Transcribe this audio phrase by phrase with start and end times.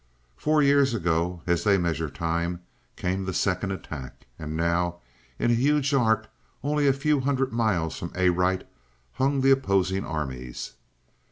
[0.35, 2.61] "Four years ago, as they measure time,
[2.95, 4.95] came the second attack, and now,
[5.37, 6.27] in a huge arc,
[6.63, 8.65] only a few hundred miles from Arite,
[9.21, 10.73] hung the opposing armies."